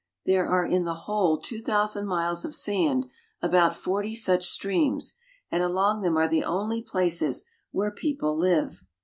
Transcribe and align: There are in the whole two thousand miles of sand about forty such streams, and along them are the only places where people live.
There 0.25 0.47
are 0.47 0.65
in 0.65 0.83
the 0.83 0.95
whole 1.05 1.39
two 1.39 1.59
thousand 1.59 2.07
miles 2.07 2.43
of 2.43 2.55
sand 2.55 3.05
about 3.39 3.75
forty 3.75 4.15
such 4.15 4.47
streams, 4.47 5.13
and 5.51 5.61
along 5.61 6.01
them 6.01 6.17
are 6.17 6.27
the 6.27 6.43
only 6.43 6.81
places 6.81 7.45
where 7.71 7.91
people 7.91 8.35
live. 8.35 8.83